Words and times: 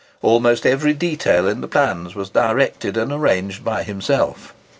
Almost 0.23 0.65
every 0.65 0.93
detail 0.93 1.47
in 1.47 1.61
the 1.61 1.67
plans 1.67 2.15
was 2.15 2.31
directed 2.31 2.97
and 2.97 3.11
arranged 3.11 3.63
by 3.63 3.83
himself. 3.83 4.51